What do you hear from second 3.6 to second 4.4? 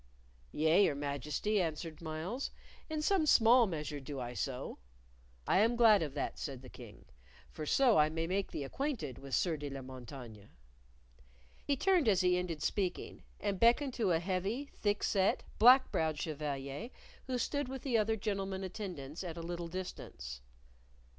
measure do I